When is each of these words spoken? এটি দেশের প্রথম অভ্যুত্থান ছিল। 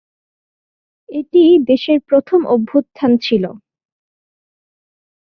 এটি 1.09 1.43
দেশের 1.67 1.99
প্রথম 2.09 2.39
অভ্যুত্থান 2.45 3.11
ছিল। 3.17 3.43